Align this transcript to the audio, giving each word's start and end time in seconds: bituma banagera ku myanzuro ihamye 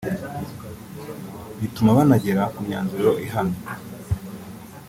bituma 1.59 1.97
banagera 1.99 2.43
ku 2.53 2.59
myanzuro 2.67 3.09
ihamye 3.25 3.59